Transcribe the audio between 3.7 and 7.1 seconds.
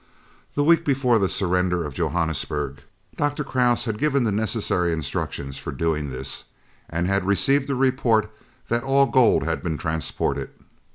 had given the necessary instructions for doing this, and